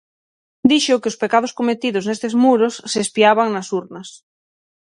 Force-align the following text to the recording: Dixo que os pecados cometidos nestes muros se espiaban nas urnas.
Dixo 0.71 0.99
que 1.01 1.11
os 1.11 1.19
pecados 1.21 1.55
cometidos 1.59 2.03
nestes 2.07 2.33
muros 2.43 2.73
se 2.91 2.99
espiaban 3.05 3.47
nas 3.51 3.67
urnas. 3.79 4.09